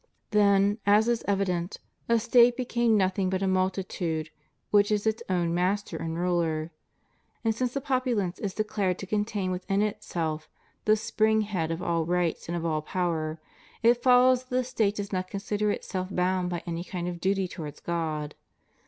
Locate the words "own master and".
5.29-6.17